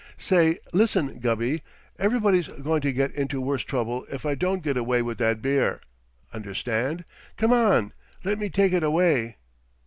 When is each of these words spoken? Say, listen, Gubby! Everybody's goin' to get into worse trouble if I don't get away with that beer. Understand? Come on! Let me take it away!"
Say, 0.17 0.57
listen, 0.73 1.19
Gubby! 1.19 1.61
Everybody's 1.99 2.47
goin' 2.47 2.81
to 2.81 2.91
get 2.91 3.13
into 3.13 3.39
worse 3.39 3.63
trouble 3.63 4.07
if 4.11 4.25
I 4.25 4.33
don't 4.33 4.63
get 4.63 4.75
away 4.75 5.03
with 5.03 5.19
that 5.19 5.43
beer. 5.43 5.79
Understand? 6.33 7.05
Come 7.37 7.53
on! 7.53 7.93
Let 8.23 8.39
me 8.39 8.49
take 8.49 8.73
it 8.73 8.81
away!" 8.81 9.37